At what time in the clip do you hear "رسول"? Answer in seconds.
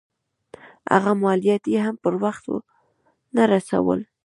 3.53-3.99